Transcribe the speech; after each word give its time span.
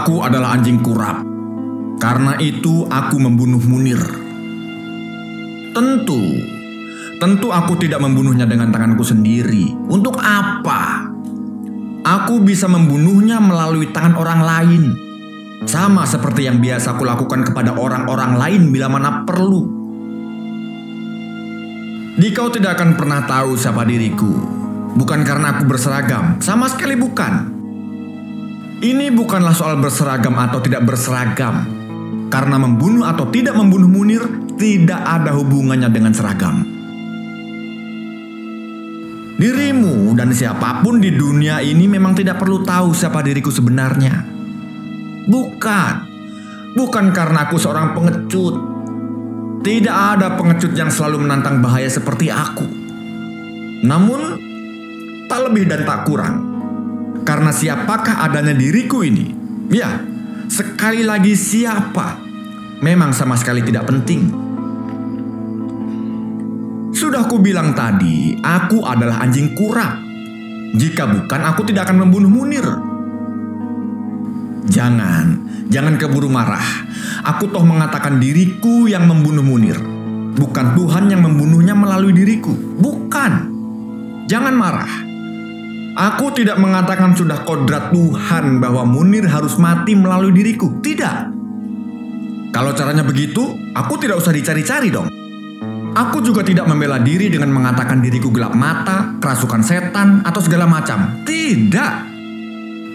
Aku 0.00 0.24
adalah 0.24 0.56
anjing 0.56 0.80
kurap. 0.80 1.20
Karena 2.00 2.32
itu 2.40 2.88
aku 2.88 3.20
membunuh 3.20 3.60
Munir. 3.60 4.00
Tentu, 5.76 6.40
tentu 7.20 7.52
aku 7.52 7.76
tidak 7.76 8.00
membunuhnya 8.00 8.48
dengan 8.48 8.72
tanganku 8.72 9.04
sendiri. 9.04 9.76
Untuk 9.92 10.16
apa? 10.16 11.04
Aku 12.00 12.40
bisa 12.40 12.64
membunuhnya 12.64 13.44
melalui 13.44 13.92
tangan 13.92 14.16
orang 14.16 14.40
lain. 14.40 14.82
Sama 15.68 16.08
seperti 16.08 16.48
yang 16.48 16.64
biasa 16.64 16.96
aku 16.96 17.04
lakukan 17.04 17.44
kepada 17.44 17.76
orang-orang 17.76 18.40
lain 18.40 18.62
bila 18.72 18.88
mana 18.88 19.28
perlu. 19.28 19.68
Dikau 22.16 22.48
tidak 22.48 22.80
akan 22.80 22.96
pernah 22.96 23.28
tahu 23.28 23.52
siapa 23.52 23.84
diriku. 23.84 24.32
Bukan 24.96 25.28
karena 25.28 25.60
aku 25.60 25.68
berseragam, 25.68 26.40
sama 26.40 26.72
sekali 26.72 26.96
bukan. 26.96 27.59
Ini 28.80 29.12
bukanlah 29.12 29.52
soal 29.52 29.76
berseragam 29.76 30.40
atau 30.40 30.56
tidak 30.64 30.88
berseragam. 30.88 31.68
Karena 32.32 32.56
membunuh 32.56 33.04
atau 33.04 33.28
tidak 33.28 33.52
membunuh 33.52 33.84
Munir 33.84 34.24
tidak 34.56 35.04
ada 35.04 35.36
hubungannya 35.36 35.92
dengan 35.92 36.16
seragam. 36.16 36.64
Dirimu 39.36 40.16
dan 40.16 40.32
siapa 40.32 40.80
pun 40.80 40.96
di 40.96 41.12
dunia 41.12 41.60
ini 41.60 41.88
memang 41.92 42.16
tidak 42.16 42.40
perlu 42.40 42.64
tahu 42.64 42.96
siapa 42.96 43.20
diriku 43.20 43.52
sebenarnya. 43.52 44.16
Bukan. 45.28 45.92
Bukan 46.72 47.04
karena 47.12 47.52
aku 47.52 47.60
seorang 47.60 47.92
pengecut. 47.92 48.56
Tidak 49.60 49.96
ada 50.16 50.40
pengecut 50.40 50.72
yang 50.72 50.88
selalu 50.88 51.28
menantang 51.28 51.60
bahaya 51.60 51.88
seperti 51.92 52.32
aku. 52.32 52.64
Namun, 53.84 54.40
tak 55.28 55.52
lebih 55.52 55.68
dan 55.68 55.84
tak 55.84 56.08
kurang. 56.08 56.49
Karena 57.22 57.52
siapakah 57.52 58.24
adanya 58.24 58.56
diriku 58.56 59.04
ini? 59.04 59.32
Ya, 59.70 60.02
sekali 60.50 61.04
lagi 61.04 61.36
siapa? 61.36 62.18
Memang 62.80 63.12
sama 63.12 63.36
sekali 63.36 63.60
tidak 63.60 63.86
penting. 63.86 64.32
Sudah 66.96 67.28
ku 67.28 67.38
bilang 67.38 67.76
tadi, 67.76 68.36
aku 68.40 68.82
adalah 68.84 69.22
anjing 69.24 69.52
kurap. 69.54 70.00
Jika 70.70 71.06
bukan, 71.06 71.40
aku 71.44 71.66
tidak 71.66 71.88
akan 71.90 72.06
membunuh 72.06 72.30
Munir. 72.30 72.66
Jangan, 74.70 75.26
jangan 75.66 75.98
keburu 75.98 76.30
marah. 76.30 76.62
Aku 77.26 77.50
toh 77.50 77.66
mengatakan 77.66 78.22
diriku 78.22 78.86
yang 78.86 79.10
membunuh 79.10 79.42
Munir. 79.42 79.80
Bukan 80.38 80.78
Tuhan 80.78 81.10
yang 81.10 81.26
membunuhnya 81.26 81.74
melalui 81.74 82.14
diriku. 82.14 82.54
Bukan. 82.54 83.32
Jangan 84.30 84.54
marah. 84.54 85.09
Aku 86.00 86.32
tidak 86.32 86.56
mengatakan 86.56 87.12
sudah 87.12 87.44
kodrat 87.44 87.92
Tuhan 87.92 88.56
bahwa 88.56 88.88
Munir 88.88 89.28
harus 89.28 89.60
mati 89.60 89.92
melalui 89.92 90.32
diriku. 90.32 90.80
Tidak. 90.80 91.16
Kalau 92.56 92.72
caranya 92.72 93.04
begitu, 93.04 93.44
aku 93.76 94.00
tidak 94.00 94.16
usah 94.16 94.32
dicari-cari 94.32 94.88
dong. 94.88 95.12
Aku 95.92 96.24
juga 96.24 96.40
tidak 96.40 96.64
membela 96.64 96.96
diri 96.96 97.28
dengan 97.28 97.52
mengatakan 97.52 98.00
diriku 98.00 98.32
gelap 98.32 98.56
mata, 98.56 99.12
kerasukan 99.20 99.60
setan, 99.60 100.08
atau 100.24 100.40
segala 100.40 100.64
macam. 100.64 101.20
Tidak. 101.28 101.92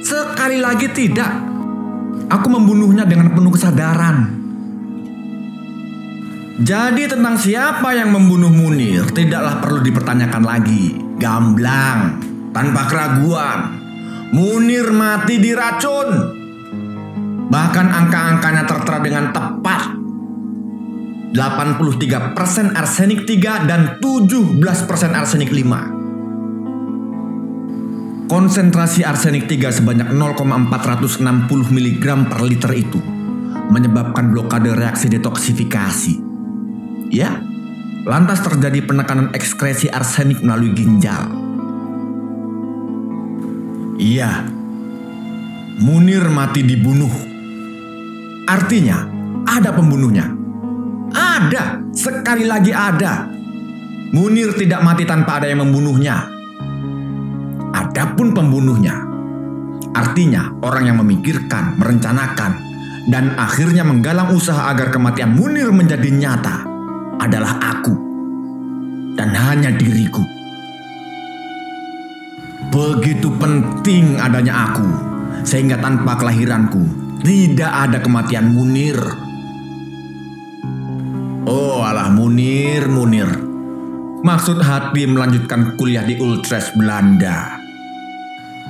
Sekali 0.01 0.57
lagi 0.57 0.89
tidak. 0.89 1.29
Aku 2.25 2.47
membunuhnya 2.49 3.05
dengan 3.05 3.29
penuh 3.37 3.53
kesadaran. 3.53 4.17
Jadi 6.57 7.05
tentang 7.05 7.37
siapa 7.37 7.93
yang 7.93 8.09
membunuh 8.09 8.49
Munir 8.49 9.05
tidaklah 9.13 9.61
perlu 9.61 9.85
dipertanyakan 9.85 10.41
lagi. 10.41 10.97
Gamblang, 11.21 12.34
tanpa 12.55 12.87
keraguan. 12.87 13.83
Munir 14.31 14.95
mati 14.95 15.43
diracun. 15.43 16.39
Bahkan 17.51 17.87
angka-angkanya 17.91 18.63
tertera 18.63 19.03
dengan 19.03 19.35
tepat 19.35 19.91
83% 21.35 22.71
arsenik 22.73 23.27
3 23.27 23.67
dan 23.67 23.99
17% 23.99 24.63
arsenik 25.13 25.51
5. 25.51 28.25
Konsentrasi 28.25 29.05
arsenik 29.05 29.45
3 29.45 29.69
sebanyak 29.83 30.09
0,460 30.09 31.69
mg 31.69 32.05
per 32.25 32.41
liter 32.41 32.73
itu 32.73 32.97
menyebabkan 33.69 34.33
blokade 34.33 34.73
reaksi 34.73 35.05
detoksifikasi. 35.11 36.17
Ya, 37.13 37.37
lantas 38.09 38.41
terjadi 38.41 38.81
penekanan 38.81 39.29
ekskresi 39.37 39.93
arsenik 39.93 40.41
melalui 40.41 40.73
ginjal. 40.73 41.44
Iya, 43.95 44.43
Munir 45.79 46.27
mati 46.31 46.63
dibunuh. 46.63 47.11
Artinya, 48.47 49.07
ada 49.47 49.71
pembunuhnya 49.75 50.45
ada, 51.15 51.83
sekali 51.95 52.43
lagi 52.47 52.71
ada. 52.75 53.27
Munir 54.15 54.55
tidak 54.55 54.81
mati 54.83 55.03
tanpa 55.03 55.41
ada 55.41 55.47
yang 55.51 55.65
membunuhnya. 55.67 56.31
Adapun 57.75 58.31
pembunuhnya, 58.31 58.95
artinya 59.91 60.55
orang 60.63 60.87
yang 60.87 60.97
memikirkan, 61.03 61.75
merencanakan, 61.75 62.51
dan 63.11 63.35
akhirnya 63.35 63.83
menggalang 63.83 64.31
usaha 64.31 64.71
agar 64.71 64.91
kematian 64.91 65.35
Munir 65.35 65.71
menjadi 65.75 66.07
nyata 66.07 66.63
adalah 67.19 67.59
aku 67.59 67.93
dan 69.19 69.35
hanya 69.35 69.75
diriku. 69.75 70.23
Begitu 72.75 73.31
penting 73.39 74.19
adanya 74.19 74.67
aku, 74.67 74.83
sehingga 75.47 75.79
tanpa 75.79 76.19
kelahiranku 76.19 76.83
tidak 77.23 77.71
ada 77.71 78.03
kematian 78.03 78.51
Munir. 78.51 78.99
Oh 81.47 81.87
alah 81.87 82.11
Munir, 82.11 82.91
Munir. 82.91 83.31
Maksud 84.27 84.59
hati 84.59 85.07
melanjutkan 85.07 85.79
kuliah 85.79 86.03
di 86.03 86.19
Utrecht, 86.19 86.75
Belanda. 86.75 87.63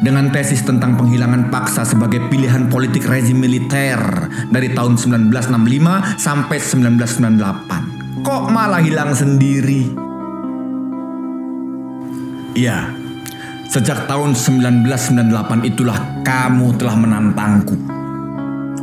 Dengan 0.06 0.30
tesis 0.30 0.62
tentang 0.62 1.02
penghilangan 1.02 1.50
paksa 1.50 1.82
sebagai 1.82 2.30
pilihan 2.30 2.70
politik 2.70 3.10
rezim 3.10 3.42
militer 3.42 3.98
dari 4.54 4.70
tahun 4.78 5.02
1965 5.02 6.22
sampai 6.22 6.58
1998. 6.62 8.22
Kok 8.22 8.44
malah 8.54 8.86
hilang 8.86 9.18
sendiri? 9.18 9.90
Ya, 12.54 13.05
sejak 13.70 14.10
tahun 14.10 14.34
1998 14.34 15.70
itulah 15.70 15.98
kamu 16.26 16.78
telah 16.78 16.96
menantangku. 16.98 17.76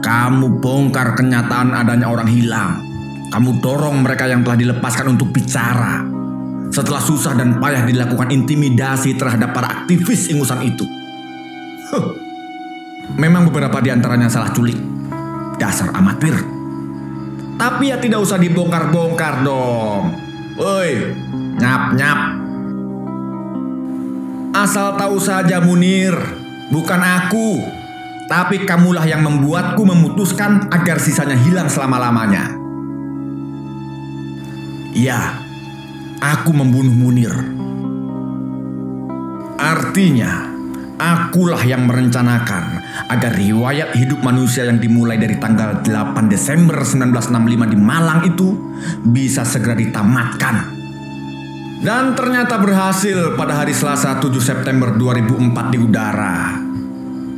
Kamu 0.02 0.58
bongkar 0.58 1.14
kenyataan 1.14 1.74
adanya 1.78 2.10
orang 2.10 2.26
hilang 2.26 2.92
kamu 3.32 3.64
dorong 3.64 4.04
mereka 4.04 4.28
yang 4.28 4.44
telah 4.44 4.60
dilepaskan 4.60 5.16
untuk 5.16 5.32
bicara. 5.32 6.04
Setelah 6.68 7.00
susah 7.00 7.32
dan 7.32 7.56
payah 7.56 7.88
dilakukan 7.88 8.28
intimidasi 8.28 9.16
terhadap 9.16 9.56
para 9.56 9.72
aktivis 9.80 10.28
ingusan 10.28 10.60
itu. 10.68 10.84
Huh. 11.88 12.12
Memang 13.16 13.48
beberapa 13.48 13.80
di 13.80 13.88
antaranya 13.88 14.28
salah 14.28 14.52
culik. 14.52 14.76
Dasar 15.56 15.96
amatir. 15.96 16.36
Tapi 17.56 17.88
ya 17.88 17.96
tidak 17.96 18.20
usah 18.20 18.36
dibongkar-bongkar 18.36 19.40
dong. 19.40 20.12
Woi, 20.60 21.16
nyap-nyap. 21.56 22.41
Asal 24.62 24.94
tahu 24.94 25.18
saja 25.18 25.58
Munir, 25.58 26.14
bukan 26.70 27.02
aku. 27.02 27.66
Tapi 28.30 28.62
kamulah 28.62 29.02
yang 29.02 29.26
membuatku 29.26 29.82
memutuskan 29.82 30.70
agar 30.70 31.02
sisanya 31.02 31.34
hilang 31.34 31.66
selama-lamanya. 31.66 32.54
Ya, 34.94 35.34
aku 36.22 36.54
membunuh 36.54 36.94
Munir. 36.94 37.34
Artinya, 39.58 40.46
akulah 40.94 41.66
yang 41.66 41.90
merencanakan 41.90 42.86
agar 43.10 43.34
riwayat 43.34 43.98
hidup 43.98 44.22
manusia 44.22 44.62
yang 44.70 44.78
dimulai 44.78 45.18
dari 45.18 45.42
tanggal 45.42 45.82
8 45.82 46.30
Desember 46.30 46.86
1965 46.86 47.66
di 47.66 47.78
Malang 47.82 48.30
itu 48.30 48.54
bisa 49.10 49.42
segera 49.42 49.74
ditamatkan. 49.74 50.81
Dan 51.82 52.14
ternyata 52.14 52.62
berhasil 52.62 53.34
pada 53.34 53.58
hari 53.58 53.74
Selasa 53.74 54.14
7 54.22 54.30
September 54.38 54.94
2004 54.94 55.74
di 55.74 55.78
udara. 55.82 56.54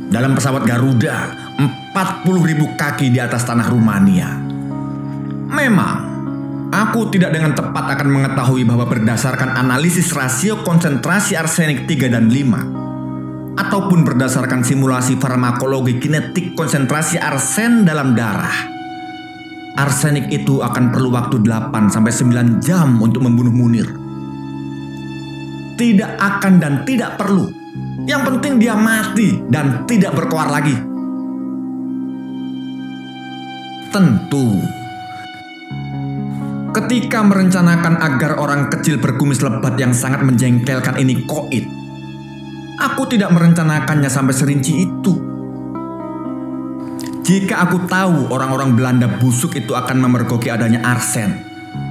Dalam 0.05 0.37
pesawat 0.37 0.61
Garuda, 0.69 1.33
40 1.57 2.45
ribu 2.45 2.77
kaki 2.77 3.09
di 3.09 3.17
atas 3.17 3.41
tanah 3.41 3.65
Rumania. 3.65 4.29
Memang, 5.49 6.15
Aku 6.75 7.07
tidak 7.07 7.31
dengan 7.31 7.55
tepat 7.55 7.95
akan 7.95 8.09
mengetahui 8.19 8.67
bahwa 8.67 8.83
berdasarkan 8.83 9.55
analisis 9.55 10.11
rasio 10.11 10.59
konsentrasi 10.59 11.37
arsenik 11.39 11.87
3 11.87 12.11
dan 12.11 12.27
5 12.27 13.55
ataupun 13.55 14.03
berdasarkan 14.03 14.59
simulasi 14.59 15.15
farmakologi 15.15 16.03
kinetik 16.03 16.51
konsentrasi 16.51 17.15
arsen 17.15 17.87
dalam 17.87 18.11
darah. 18.11 18.75
Arsenik 19.79 20.27
itu 20.27 20.59
akan 20.59 20.91
perlu 20.91 21.15
waktu 21.15 21.39
8 21.39 21.87
sampai 21.87 22.11
9 22.11 22.59
jam 22.59 22.99
untuk 22.99 23.23
membunuh 23.23 23.55
Munir. 23.55 24.04
Tidak 25.75 26.11
akan 26.15 26.53
dan 26.63 26.73
tidak 26.87 27.19
perlu. 27.19 27.51
Yang 28.07 28.21
penting 28.31 28.53
dia 28.63 28.79
mati 28.79 29.43
dan 29.51 29.83
tidak 29.83 30.15
berkoar 30.15 30.47
lagi. 30.47 30.75
Tentu. 33.91 34.47
Ketika 36.75 37.23
merencanakan 37.23 37.99
agar 38.03 38.39
orang 38.39 38.67
kecil 38.71 38.99
berkumis 38.99 39.39
lebat 39.39 39.79
yang 39.79 39.95
sangat 39.95 40.23
menjengkelkan 40.23 40.99
ini 40.99 41.23
koit, 41.23 41.67
aku 42.79 43.07
tidak 43.11 43.31
merencanakannya 43.35 44.11
sampai 44.11 44.35
serinci 44.35 44.83
itu. 44.83 45.13
Jika 47.25 47.67
aku 47.67 47.89
tahu 47.89 48.29
orang-orang 48.29 48.77
Belanda 48.77 49.07
busuk 49.17 49.57
itu 49.57 49.73
akan 49.73 49.97
memergoki 49.97 50.51
adanya 50.51 50.83
arsen 50.85 51.41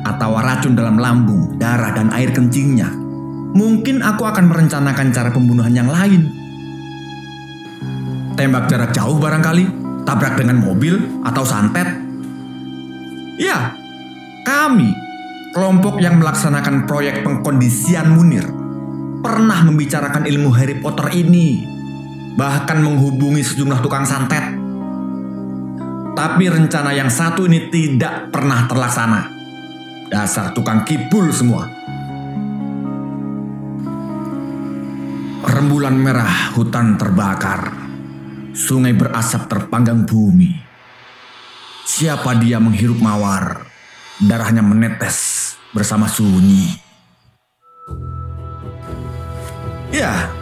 atau 0.06 0.36
racun 0.38 0.78
dalam 0.78 1.00
lambung, 1.00 1.58
darah, 1.58 1.90
dan 1.90 2.12
air 2.14 2.31
kencingnya, 2.31 3.03
mungkin 3.54 4.02
aku 4.02 4.26
akan 4.26 4.50
merencanakan 4.50 5.14
cara 5.14 5.30
pembunuhan 5.30 5.72
yang 5.72 5.88
lain. 5.88 6.28
Tembak 8.34 8.66
jarak 8.66 8.90
jauh 8.90 9.16
barangkali, 9.22 9.64
tabrak 10.02 10.34
dengan 10.34 10.58
mobil 10.58 10.98
atau 11.22 11.46
santet. 11.46 11.86
Ya, 13.38 13.72
kami, 14.42 14.90
kelompok 15.54 16.02
yang 16.02 16.18
melaksanakan 16.18 16.90
proyek 16.90 17.22
pengkondisian 17.22 18.10
Munir, 18.10 18.46
pernah 19.22 19.62
membicarakan 19.62 20.26
ilmu 20.26 20.50
Harry 20.54 20.78
Potter 20.82 21.14
ini, 21.14 21.62
bahkan 22.34 22.82
menghubungi 22.82 23.42
sejumlah 23.42 23.78
tukang 23.82 24.02
santet. 24.02 24.42
Tapi 26.14 26.46
rencana 26.46 26.94
yang 26.94 27.10
satu 27.10 27.46
ini 27.46 27.70
tidak 27.74 28.30
pernah 28.30 28.70
terlaksana. 28.70 29.34
Dasar 30.06 30.54
tukang 30.54 30.86
kibul 30.86 31.26
semua. 31.34 31.73
Rembulan 35.44 35.93
merah 35.93 36.56
hutan 36.56 36.96
terbakar. 36.96 37.69
Sungai 38.56 38.96
berasap 38.96 39.44
terpanggang 39.44 40.08
bumi. 40.08 40.56
Siapa 41.85 42.32
dia 42.41 42.56
menghirup 42.56 42.96
mawar? 42.96 43.69
Darahnya 44.25 44.64
menetes 44.64 45.52
bersama 45.76 46.08
sunyi. 46.08 46.81
Ya, 49.93 50.32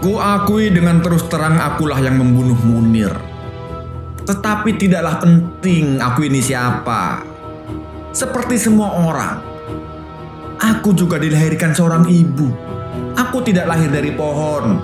ku 0.00 0.16
akui 0.16 0.72
dengan 0.72 1.04
terus 1.04 1.28
terang 1.28 1.60
akulah 1.60 2.00
yang 2.00 2.16
membunuh 2.16 2.56
Munir. 2.64 3.12
Tetapi 4.24 4.80
tidaklah 4.80 5.20
penting 5.20 6.00
aku 6.00 6.32
ini 6.32 6.40
siapa. 6.40 7.20
Seperti 8.16 8.56
semua 8.56 8.88
orang, 9.04 9.36
aku 10.56 10.96
juga 10.96 11.20
dilahirkan 11.20 11.76
seorang 11.76 12.08
ibu. 12.08 12.73
Aku 13.14 13.46
tidak 13.46 13.70
lahir 13.70 13.94
dari 13.94 14.10
pohon, 14.10 14.82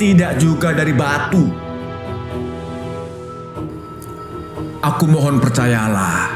tidak 0.00 0.40
juga 0.40 0.72
dari 0.72 0.96
batu. 0.96 1.52
Aku 4.80 5.04
mohon 5.04 5.36
percayalah, 5.36 6.32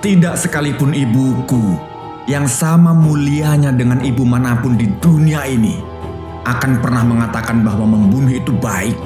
tidak 0.00 0.40
sekalipun 0.40 0.96
ibuku 0.96 1.76
yang 2.24 2.48
sama 2.48 2.96
mulianya 2.96 3.76
dengan 3.76 4.00
ibu 4.00 4.24
mana 4.24 4.56
pun 4.60 4.76
di 4.76 4.88
dunia 5.00 5.44
ini 5.44 5.76
akan 6.48 6.80
pernah 6.80 7.04
mengatakan 7.04 7.60
bahwa 7.60 7.84
membunuh 7.84 8.32
itu 8.32 8.52
baik. 8.56 8.96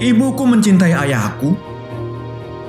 Ibuku 0.00 0.42
mencintai 0.48 0.96
ayahku. 0.96 1.52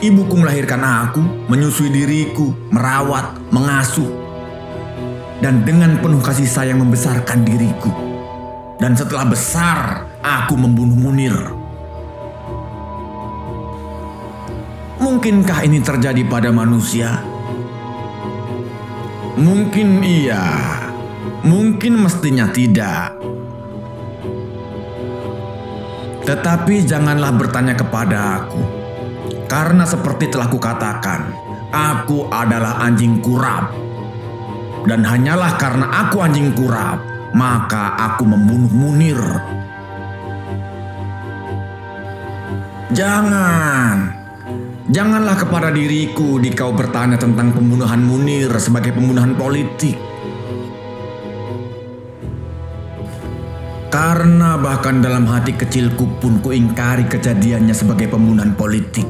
Ibuku 0.04 0.36
melahirkan 0.36 0.84
aku, 0.84 1.24
menyusui 1.48 1.88
diriku, 1.88 2.52
merawat, 2.68 3.40
mengasuh. 3.56 4.23
Dan 5.44 5.68
dengan 5.68 6.00
penuh 6.00 6.24
kasih 6.24 6.48
sayang 6.48 6.80
membesarkan 6.80 7.44
diriku. 7.44 7.92
Dan 8.80 8.96
setelah 8.96 9.28
besar, 9.28 10.08
aku 10.24 10.56
membunuh 10.56 10.96
Munir. 10.96 11.36
Mungkinkah 15.04 15.68
ini 15.68 15.84
terjadi 15.84 16.24
pada 16.32 16.48
manusia? 16.48 17.20
Mungkin 19.36 20.00
iya, 20.00 20.80
mungkin 21.44 22.00
mestinya 22.00 22.48
tidak. 22.48 23.20
Tetapi 26.24 26.88
janganlah 26.88 27.36
bertanya 27.36 27.76
kepada 27.76 28.40
aku, 28.40 28.64
karena 29.52 29.84
seperti 29.84 30.32
telah 30.32 30.48
kukatakan, 30.48 31.36
aku 31.76 32.32
adalah 32.32 32.80
anjing 32.80 33.20
kurap. 33.20 33.83
Dan 34.84 35.08
hanyalah 35.08 35.56
karena 35.56 35.88
aku 36.08 36.20
anjing 36.20 36.52
kurap, 36.52 37.00
maka 37.32 37.96
aku 37.96 38.28
membunuh 38.28 38.72
Munir. 38.72 39.22
Jangan, 42.94 44.24
Janganlah 44.84 45.40
kepada 45.40 45.72
diriku 45.72 46.44
di 46.44 46.52
kau 46.52 46.76
bertanya 46.76 47.16
tentang 47.16 47.56
pembunuhan 47.56 48.04
Munir 48.04 48.52
sebagai 48.60 48.92
pembunuhan 48.92 49.32
politik. 49.32 49.96
Karena 53.88 54.60
bahkan 54.60 55.00
dalam 55.00 55.24
hati 55.24 55.56
kecilku 55.56 56.20
pun 56.20 56.44
kuingkari 56.44 57.08
kejadiannya 57.08 57.72
sebagai 57.72 58.12
pembunuhan 58.12 58.60
politik. 58.60 59.08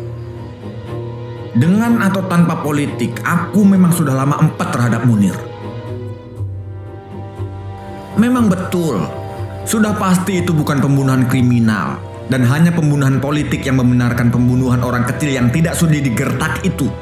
Dengan 1.58 2.06
atau 2.06 2.22
tanpa 2.30 2.62
politik, 2.62 3.18
aku 3.26 3.66
memang 3.66 3.98
sudah 3.98 4.14
lama 4.14 4.46
empat 4.46 4.78
terhadap 4.78 5.10
Munir. 5.10 5.53
Memang 8.14 8.46
betul, 8.46 9.02
sudah 9.66 9.98
pasti 9.98 10.46
itu 10.46 10.54
bukan 10.54 10.78
pembunuhan 10.78 11.26
kriminal, 11.26 11.98
dan 12.30 12.46
hanya 12.46 12.70
pembunuhan 12.70 13.18
politik 13.18 13.66
yang 13.66 13.82
membenarkan 13.82 14.30
pembunuhan 14.30 14.86
orang 14.86 15.02
kecil 15.10 15.34
yang 15.34 15.50
tidak 15.50 15.74
sudi 15.74 15.98
digertak 15.98 16.62
itu. 16.62 16.94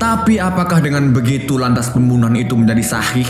Tapi 0.00 0.40
apakah 0.40 0.80
dengan 0.82 1.12
begitu 1.14 1.60
lantas 1.60 1.92
pembunuhan 1.92 2.34
itu 2.34 2.56
menjadi 2.56 2.82
sahih? 2.82 3.28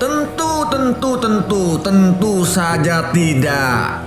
Tentu, 0.00 0.52
tentu, 0.72 1.10
tentu, 1.20 1.62
tentu 1.84 2.32
saja 2.42 3.12
tidak. 3.12 4.00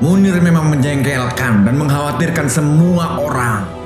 Munir 0.00 0.40
memang 0.40 0.72
menjengkelkan 0.72 1.68
dan 1.68 1.74
mengkhawatirkan 1.76 2.48
semua 2.48 3.20
orang. 3.20 3.79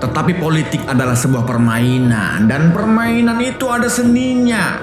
Tetapi 0.00 0.32
politik 0.40 0.80
adalah 0.88 1.12
sebuah 1.12 1.44
permainan 1.44 2.48
dan 2.48 2.72
permainan 2.72 3.36
itu 3.44 3.68
ada 3.68 3.84
seninya. 3.84 4.80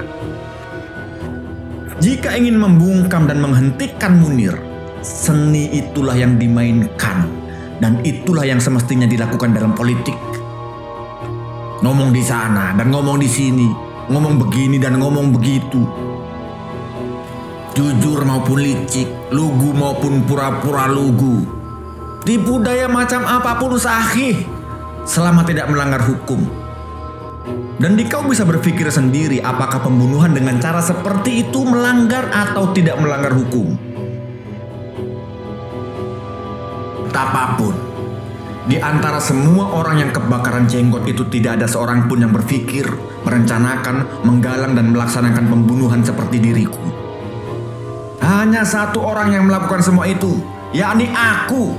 Jika 1.97 2.37
ingin 2.37 2.61
membungkam 2.61 3.25
dan 3.25 3.41
menghentikan 3.41 4.21
Munir, 4.21 4.53
seni 5.01 5.73
itulah 5.73 6.13
yang 6.13 6.37
dimainkan 6.37 7.25
dan 7.81 7.97
itulah 8.05 8.45
yang 8.45 8.61
semestinya 8.61 9.09
dilakukan 9.09 9.57
dalam 9.57 9.73
politik. 9.73 10.13
Ngomong 11.81 12.13
di 12.13 12.21
sana 12.21 12.77
dan 12.77 12.93
ngomong 12.93 13.17
di 13.17 13.25
sini, 13.25 13.73
ngomong 14.13 14.37
begini 14.37 14.77
dan 14.77 15.01
ngomong 15.01 15.33
begitu. 15.33 15.81
Jujur 17.73 18.21
maupun 18.21 18.61
licik, 18.61 19.33
lugu 19.33 19.73
maupun 19.73 20.21
pura-pura 20.29 20.85
lugu. 20.85 21.41
Tipu 22.21 22.61
daya 22.61 22.85
macam 22.85 23.25
apa 23.25 23.57
pun 23.57 23.77
sahih 23.81 24.56
selama 25.07 25.47
tidak 25.47 25.71
melanggar 25.71 26.03
hukum. 26.03 26.43
Dan 27.79 27.95
di 27.95 28.03
kau 28.05 28.27
bisa 28.27 28.43
berpikir 28.43 28.91
sendiri 28.91 29.39
apakah 29.39 29.79
pembunuhan 29.79 30.35
dengan 30.35 30.59
cara 30.59 30.83
seperti 30.83 31.47
itu 31.47 31.63
melanggar 31.63 32.27
atau 32.29 32.75
tidak 32.75 32.99
melanggar 32.99 33.31
hukum. 33.31 33.79
Apa 37.17 37.57
pun, 37.57 37.73
di 38.69 38.77
antara 38.77 39.17
semua 39.17 39.73
orang 39.73 40.05
yang 40.05 40.11
kebakaran 40.13 40.69
jenggot 40.69 41.09
itu 41.09 41.25
tidak 41.33 41.57
ada 41.57 41.65
seorang 41.65 42.05
pun 42.05 42.21
yang 42.21 42.29
berpikir, 42.29 42.85
merencanakan, 43.25 44.21
menggalang 44.21 44.77
dan 44.77 44.93
melaksanakan 44.93 45.49
pembunuhan 45.49 46.05
seperti 46.05 46.37
diriku. 46.37 46.77
Hanya 48.21 48.61
satu 48.61 49.01
orang 49.01 49.33
yang 49.33 49.49
melakukan 49.49 49.81
semua 49.81 50.05
itu, 50.05 50.43
yakni 50.77 51.09
aku, 51.09 51.73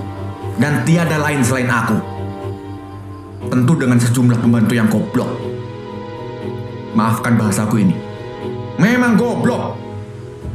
dan 0.59 0.83
tiada 0.83 1.23
lain 1.23 1.45
selain 1.47 1.71
aku. 1.71 2.18
Tentu 3.49 3.73
dengan 3.81 3.97
sejumlah 3.97 4.39
pembantu 4.45 4.73
yang 4.77 4.89
goblok. 4.93 5.29
Maafkan 6.93 7.41
bahasaku 7.41 7.81
ini. 7.81 7.97
Memang 8.77 9.17
goblok. 9.17 9.81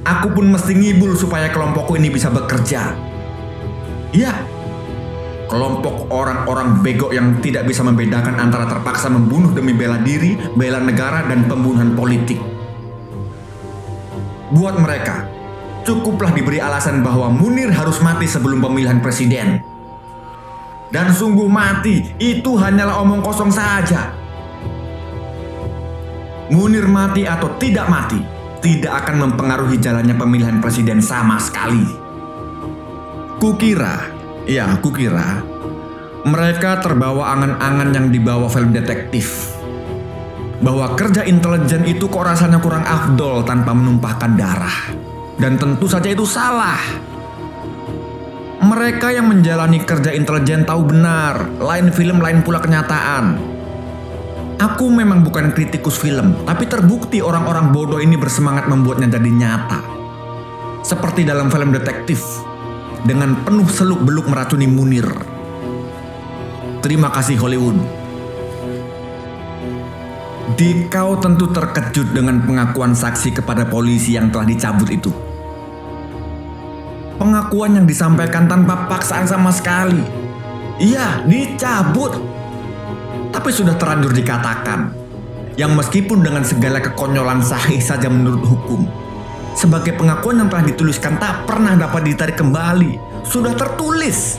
Aku 0.04 0.32
pun 0.36 0.52
mesti 0.52 0.78
ngibul 0.78 1.16
supaya 1.18 1.50
kelompokku 1.50 1.96
ini 1.96 2.12
bisa 2.12 2.28
bekerja. 2.28 2.94
Ya, 4.14 4.34
kelompok 5.50 6.12
orang-orang 6.14 6.82
bego 6.82 7.10
yang 7.10 7.40
tidak 7.42 7.66
bisa 7.66 7.82
membedakan 7.82 8.38
antara 8.38 8.66
terpaksa 8.70 9.10
membunuh 9.10 9.54
demi 9.54 9.74
bela 9.74 9.98
diri, 10.02 10.38
bela 10.54 10.78
negara, 10.78 11.26
dan 11.26 11.46
pembunuhan 11.46 11.98
politik. 11.98 12.38
Buat 14.54 14.78
mereka, 14.78 15.26
cukuplah 15.82 16.30
diberi 16.30 16.62
alasan 16.62 17.02
bahwa 17.02 17.32
Munir 17.34 17.74
harus 17.74 17.98
mati 18.06 18.30
sebelum 18.30 18.62
pemilihan 18.62 19.02
presiden. 19.02 19.73
Dan 20.94 21.10
sungguh 21.10 21.50
mati, 21.50 22.06
itu 22.22 22.54
hanyalah 22.54 23.02
omong 23.02 23.26
kosong 23.26 23.50
saja. 23.50 24.14
Munir 26.54 26.86
mati 26.86 27.26
atau 27.26 27.50
tidak 27.58 27.90
mati 27.90 28.22
tidak 28.64 29.04
akan 29.04 29.28
mempengaruhi 29.28 29.76
jalannya 29.76 30.16
pemilihan 30.16 30.64
presiden 30.64 31.04
sama 31.04 31.36
sekali. 31.36 31.84
Kukira, 33.44 34.08
ya 34.48 34.80
kukira, 34.80 35.44
mereka 36.24 36.80
terbawa 36.80 37.36
angan-angan 37.36 37.90
yang 37.92 38.08
dibawa 38.08 38.48
film 38.48 38.72
detektif. 38.72 39.52
Bahwa 40.64 40.96
kerja 40.96 41.28
intelijen 41.28 41.84
itu 41.84 42.08
kok 42.08 42.24
rasanya 42.24 42.64
kurang 42.64 42.88
afdol 42.88 43.44
tanpa 43.44 43.76
menumpahkan 43.76 44.32
darah. 44.40 44.96
Dan 45.36 45.60
tentu 45.60 45.92
saja 45.92 46.08
itu 46.08 46.24
salah. 46.24 46.80
Mereka 48.64 49.12
yang 49.12 49.28
menjalani 49.28 49.84
kerja 49.84 50.16
intelijen 50.16 50.64
tahu 50.64 50.88
benar, 50.88 51.52
lain 51.60 51.92
film 51.92 52.24
lain 52.24 52.48
pula 52.48 52.64
kenyataan. 52.64 53.36
Aku 54.56 54.88
memang 54.88 55.20
bukan 55.20 55.52
kritikus 55.52 56.00
film, 56.00 56.32
tapi 56.48 56.64
terbukti 56.72 57.20
orang-orang 57.20 57.76
bodoh 57.76 58.00
ini 58.00 58.16
bersemangat 58.16 58.72
membuatnya 58.72 59.20
jadi 59.20 59.28
nyata. 59.28 59.84
Seperti 60.80 61.28
dalam 61.28 61.52
film 61.52 61.76
detektif, 61.76 62.24
dengan 63.04 63.36
penuh 63.44 63.68
seluk-beluk 63.68 64.32
meracuni 64.32 64.64
Munir. 64.72 65.12
Terima 66.80 67.12
kasih 67.12 67.36
Hollywood. 67.36 67.76
Dikau 70.56 71.20
tentu 71.20 71.52
terkejut 71.52 72.16
dengan 72.16 72.40
pengakuan 72.48 72.96
saksi 72.96 73.44
kepada 73.44 73.68
polisi 73.68 74.16
yang 74.16 74.32
telah 74.32 74.48
dicabut 74.48 74.88
itu. 74.88 75.12
Pengakuan 77.24 77.80
yang 77.80 77.88
disampaikan 77.88 78.52
tanpa 78.52 78.84
paksaan 78.92 79.24
sama 79.24 79.48
sekali. 79.48 80.04
Iya, 80.76 81.24
dicabut. 81.24 82.20
Tapi 83.32 83.48
sudah 83.48 83.80
terlanjur 83.80 84.12
dikatakan. 84.12 84.92
Yang 85.56 85.72
meskipun 85.72 86.20
dengan 86.20 86.44
segala 86.44 86.84
kekonyolan 86.84 87.40
sahih 87.40 87.80
saja 87.80 88.12
menurut 88.12 88.44
hukum. 88.44 88.84
Sebagai 89.56 89.96
pengakuan 89.96 90.44
yang 90.44 90.52
telah 90.52 90.68
dituliskan 90.68 91.16
tak 91.16 91.48
pernah 91.48 91.80
dapat 91.80 92.12
ditarik 92.12 92.36
kembali. 92.36 93.24
Sudah 93.24 93.56
tertulis. 93.56 94.36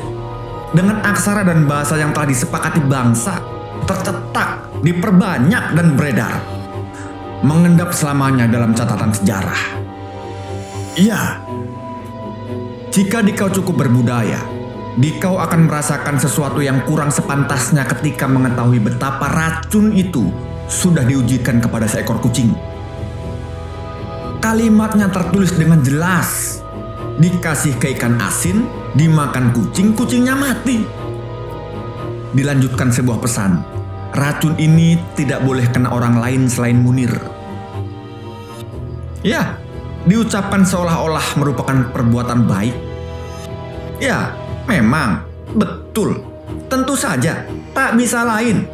Dengan 0.76 1.00
aksara 1.08 1.40
dan 1.40 1.64
bahasa 1.64 1.96
yang 1.96 2.12
telah 2.12 2.28
disepakati 2.28 2.84
bangsa. 2.84 3.40
Tercetak, 3.88 4.84
diperbanyak 4.84 5.72
dan 5.72 5.96
beredar. 5.96 6.36
Mengendap 7.40 7.96
selamanya 7.96 8.44
dalam 8.44 8.76
catatan 8.76 9.08
sejarah. 9.08 9.62
Iya, 11.00 11.40
jika 12.94 13.26
dikau 13.26 13.50
cukup 13.50 13.82
berbudaya, 13.82 14.38
dikau 15.02 15.42
akan 15.42 15.66
merasakan 15.66 16.14
sesuatu 16.14 16.62
yang 16.62 16.86
kurang 16.86 17.10
sepantasnya 17.10 17.82
ketika 17.90 18.30
mengetahui 18.30 18.78
betapa 18.78 19.34
racun 19.34 19.90
itu 19.98 20.30
sudah 20.70 21.02
diujikan 21.02 21.58
kepada 21.58 21.90
seekor 21.90 22.22
kucing. 22.22 22.54
Kalimatnya 24.38 25.10
tertulis 25.10 25.50
dengan 25.58 25.82
jelas. 25.82 26.62
Dikasih 27.18 27.82
ke 27.82 27.98
ikan 27.98 28.14
asin, 28.22 28.62
dimakan 28.94 29.50
kucing, 29.50 29.90
kucingnya 29.98 30.38
mati. 30.38 30.86
Dilanjutkan 32.30 32.94
sebuah 32.94 33.18
pesan, 33.18 33.58
racun 34.14 34.54
ini 34.62 35.02
tidak 35.18 35.42
boleh 35.42 35.66
kena 35.74 35.90
orang 35.90 36.22
lain 36.22 36.46
selain 36.46 36.78
Munir. 36.78 37.10
Ya, 39.26 39.58
diucapkan 40.06 40.62
seolah-olah 40.62 41.42
merupakan 41.42 41.90
perbuatan 41.90 42.46
baik? 42.46 42.83
Ya, 44.02 44.34
memang 44.66 45.22
betul. 45.54 46.22
Tentu 46.66 46.98
saja 46.98 47.46
tak 47.76 47.94
bisa 47.94 48.26
lain 48.26 48.66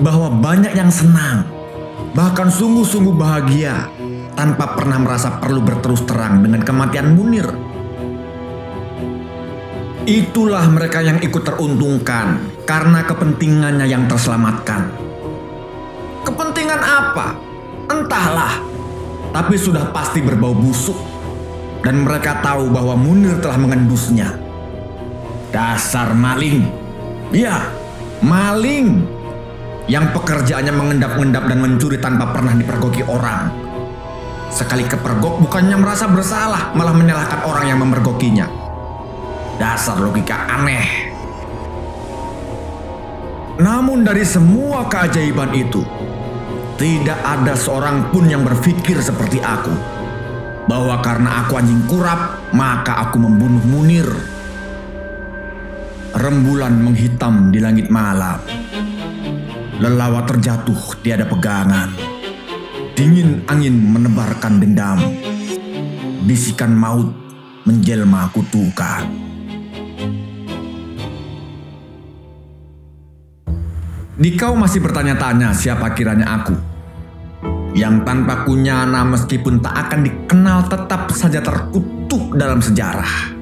bahwa 0.00 0.28
banyak 0.28 0.76
yang 0.76 0.90
senang, 0.90 1.46
bahkan 2.12 2.50
sungguh-sungguh 2.50 3.14
bahagia 3.14 3.88
tanpa 4.34 4.74
pernah 4.74 4.98
merasa 5.00 5.38
perlu 5.38 5.62
berterus 5.62 6.04
terang 6.04 6.42
dengan 6.44 6.60
kematian 6.60 7.14
Munir. 7.14 7.48
Itulah 10.04 10.68
mereka 10.68 11.00
yang 11.00 11.16
ikut 11.24 11.42
teruntungkan 11.48 12.52
karena 12.68 13.08
kepentingannya 13.08 13.88
yang 13.88 14.04
terselamatkan. 14.04 14.92
Kepentingan 16.28 16.80
apa? 16.84 17.40
Entahlah 17.88 18.74
tapi 19.34 19.58
sudah 19.58 19.90
pasti 19.90 20.22
berbau 20.22 20.54
busuk. 20.54 21.13
Dan 21.84 22.00
mereka 22.00 22.40
tahu 22.40 22.72
bahwa 22.72 22.96
Munir 22.96 23.36
telah 23.44 23.60
mengendusnya. 23.60 24.32
Dasar 25.52 26.16
maling. 26.16 26.64
Ya, 27.28 27.68
maling. 28.24 29.04
Yang 29.84 30.16
pekerjaannya 30.16 30.72
mengendap-endap 30.72 31.44
dan 31.44 31.60
mencuri 31.60 32.00
tanpa 32.00 32.32
pernah 32.32 32.56
dipergoki 32.56 33.04
orang. 33.04 33.52
Sekali 34.48 34.88
kepergok 34.88 35.44
bukannya 35.44 35.76
merasa 35.76 36.08
bersalah, 36.08 36.72
malah 36.72 36.96
menyalahkan 36.96 37.44
orang 37.44 37.68
yang 37.68 37.78
memergokinya. 37.84 38.48
Dasar 39.60 40.00
logika 40.00 40.48
aneh. 40.48 41.12
Namun 43.60 44.02
dari 44.02 44.24
semua 44.24 44.88
keajaiban 44.88 45.52
itu, 45.52 45.84
tidak 46.80 47.20
ada 47.22 47.54
seorang 47.54 48.10
pun 48.10 48.26
yang 48.26 48.42
berpikir 48.42 48.98
seperti 48.98 49.38
aku. 49.38 49.93
Bahwa 50.64 50.96
karena 51.04 51.44
aku 51.44 51.60
anjing 51.60 51.84
kurap, 51.84 52.50
maka 52.56 53.04
aku 53.04 53.20
membunuh 53.20 53.60
Munir. 53.68 54.08
Rembulan 56.14 56.72
menghitam 56.80 57.52
di 57.52 57.60
langit 57.60 57.92
malam. 57.92 58.40
Lelawa 59.76 60.24
terjatuh 60.24 61.04
tiada 61.04 61.28
pegangan. 61.28 61.92
Dingin 62.96 63.44
angin 63.50 63.76
menebarkan 63.76 64.62
dendam. 64.62 65.02
Bisikan 66.24 66.72
maut 66.72 67.12
menjelma 67.68 68.32
kutukan. 68.32 69.04
Dikau 74.14 74.54
masih 74.54 74.78
bertanya-tanya 74.78 75.50
siapa 75.52 75.90
kiranya 75.92 76.38
aku. 76.38 76.73
Yang 77.74 78.06
tanpa 78.06 78.46
kunyana 78.46 79.02
meskipun 79.02 79.58
tak 79.58 79.74
akan 79.74 80.06
dikenal 80.06 80.70
tetap 80.70 81.10
saja 81.10 81.42
terkutuk 81.42 82.38
dalam 82.38 82.62
sejarah. 82.62 83.34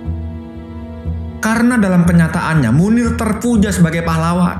Karena 1.43 1.77
dalam 1.77 2.09
kenyataannya 2.09 2.71
Munir 2.73 3.13
terpuja 3.19 3.69
sebagai 3.69 4.01
pahlawan. 4.01 4.57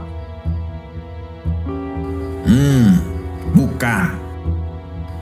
Hmm, 2.45 3.01
bukan. 3.57 4.21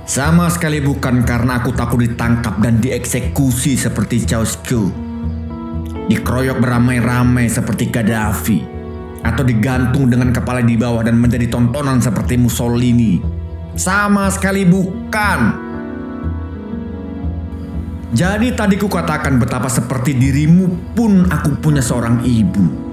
Sama 0.03 0.51
sekali 0.51 0.83
bukan 0.83 1.23
karena 1.23 1.63
aku 1.63 1.71
takut 1.71 2.03
ditangkap 2.03 2.59
dan 2.59 2.83
dieksekusi 2.83 3.79
seperti 3.79 4.27
Ceausescu. 4.27 4.91
Dikeroyok 6.11 6.59
beramai-ramai 6.59 7.47
seperti 7.47 7.87
Gaddafi 7.87 8.59
atau 9.23 9.45
digantung 9.47 10.11
dengan 10.11 10.35
kepala 10.35 10.65
di 10.65 10.75
bawah 10.75 11.07
dan 11.07 11.15
menjadi 11.21 11.47
tontonan 11.47 12.03
seperti 12.03 12.35
Mussolini. 12.41 13.40
Sama 13.79 14.31
sekali 14.31 14.67
bukan. 14.67 15.71
Jadi 18.11 18.51
tadi 18.59 18.75
ku 18.75 18.91
katakan 18.91 19.39
betapa 19.39 19.71
seperti 19.71 20.19
dirimu 20.19 20.95
pun 20.99 21.31
aku 21.31 21.55
punya 21.63 21.79
seorang 21.79 22.27
ibu. 22.27 22.91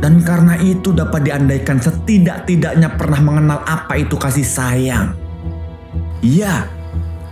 Dan 0.00 0.20
karena 0.20 0.56
itu 0.60 0.92
dapat 0.92 1.24
diandaikan 1.24 1.80
setidak-tidaknya 1.80 2.96
pernah 2.96 3.20
mengenal 3.20 3.60
apa 3.64 4.00
itu 4.00 4.16
kasih 4.16 4.44
sayang. 4.44 5.12
Iya, 6.20 6.68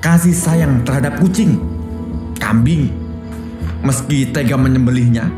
kasih 0.00 0.32
sayang 0.32 0.84
terhadap 0.84 1.20
kucing, 1.20 1.60
kambing, 2.40 2.92
meski 3.84 4.28
tega 4.32 4.56
menyembelihnya, 4.56 5.28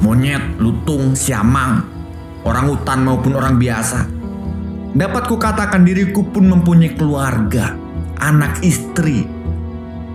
monyet, 0.00 0.44
lutung, 0.56 1.12
siamang, 1.12 1.84
orang 2.44 2.72
hutan 2.72 3.04
maupun 3.04 3.36
orang 3.36 3.56
biasa. 3.60 4.21
Dapat 4.92 5.24
kukatakan 5.24 5.88
diriku 5.88 6.20
pun 6.20 6.52
mempunyai 6.52 6.92
keluarga, 6.92 7.72
anak 8.20 8.60
istri, 8.60 9.24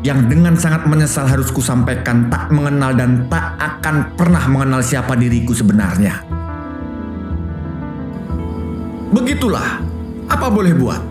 yang 0.05 0.29
dengan 0.29 0.53
sangat 0.53 0.86
menyesal 0.86 1.25
harus 1.25 1.50
kusampaikan 1.50 2.29
tak 2.29 2.53
mengenal 2.53 2.93
dan 2.93 3.25
tak 3.25 3.57
akan 3.57 4.13
pernah 4.13 4.46
mengenal 4.46 4.86
siapa 4.86 5.17
diriku 5.17 5.57
sebenarnya. 5.57 6.22
Begitulah, 9.10 9.81
apa 10.29 10.48
boleh 10.53 10.77
buat? 10.77 11.01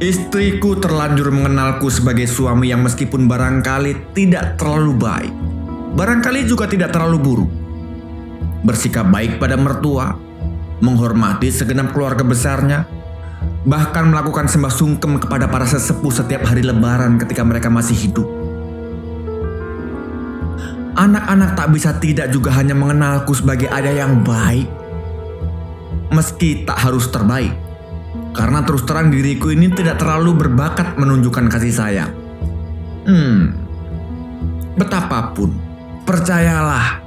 Istriku 0.00 0.78
terlanjur 0.78 1.28
mengenalku 1.28 1.92
sebagai 1.92 2.24
suami 2.24 2.72
yang 2.72 2.80
meskipun 2.86 3.28
barangkali 3.28 4.16
tidak 4.16 4.56
terlalu 4.56 4.96
baik, 4.96 5.34
barangkali 5.92 6.46
juga 6.48 6.64
tidak 6.70 6.94
terlalu 6.94 7.18
buruk 7.20 7.50
bersikap 8.62 9.06
baik 9.06 9.38
pada 9.38 9.54
mertua, 9.54 10.18
menghormati 10.80 11.50
segenap 11.50 11.94
keluarga 11.94 12.22
besarnya, 12.22 12.88
bahkan 13.66 14.10
melakukan 14.10 14.46
sembah 14.46 14.72
sungkem 14.72 15.18
kepada 15.18 15.50
para 15.50 15.66
sesepuh 15.68 16.10
setiap 16.10 16.46
hari 16.46 16.66
lebaran 16.66 17.18
ketika 17.20 17.42
mereka 17.42 17.68
masih 17.68 17.94
hidup. 17.94 18.28
Anak-anak 20.98 21.54
tak 21.54 21.68
bisa 21.70 21.94
tidak 22.02 22.34
juga 22.34 22.50
hanya 22.58 22.74
mengenalku 22.74 23.30
sebagai 23.30 23.70
ayah 23.70 24.02
yang 24.02 24.26
baik, 24.26 24.66
meski 26.10 26.66
tak 26.66 26.78
harus 26.82 27.06
terbaik. 27.10 27.54
Karena 28.34 28.62
terus 28.66 28.82
terang 28.86 29.10
diriku 29.10 29.50
ini 29.50 29.70
tidak 29.70 29.98
terlalu 29.98 30.46
berbakat 30.46 30.98
menunjukkan 30.98 31.46
kasih 31.50 31.74
sayang. 31.74 32.12
Hmm, 33.06 33.54
betapapun 34.74 35.68
Percayalah, 36.08 37.04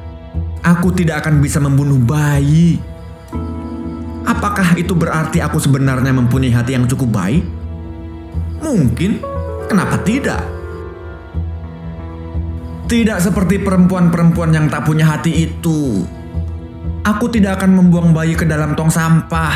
aku 0.61 0.93
tidak 0.93 1.25
akan 1.25 1.41
bisa 1.41 1.57
membunuh 1.57 1.97
bayi. 1.97 2.77
Apakah 4.41 4.73
itu 4.73 4.97
berarti 4.97 5.37
aku 5.37 5.61
sebenarnya 5.61 6.09
mempunyai 6.17 6.49
hati 6.49 6.73
yang 6.73 6.89
cukup 6.89 7.13
baik? 7.13 7.45
Mungkin, 8.57 9.21
kenapa 9.69 10.01
tidak? 10.01 10.41
Tidak 12.89 13.21
seperti 13.21 13.61
perempuan-perempuan 13.61 14.49
yang 14.49 14.65
tak 14.65 14.89
punya 14.89 15.13
hati 15.13 15.45
itu. 15.45 16.01
Aku 17.05 17.29
tidak 17.29 17.61
akan 17.61 17.85
membuang 17.85 18.17
bayi 18.17 18.33
ke 18.33 18.49
dalam 18.49 18.73
tong 18.73 18.89
sampah. 18.89 19.53